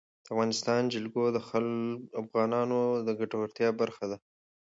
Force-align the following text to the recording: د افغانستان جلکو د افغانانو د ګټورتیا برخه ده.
د 0.25 0.27
افغانستان 0.33 0.81
جلکو 0.93 1.23
د 1.35 1.37
افغانانو 2.21 2.79
د 3.07 3.09
ګټورتیا 3.19 3.69
برخه 3.81 4.05
ده. 4.11 4.17